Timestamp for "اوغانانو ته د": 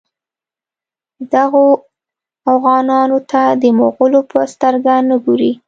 2.51-3.63